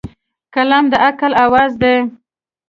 [0.53, 1.95] قلم د عقل اواز دی.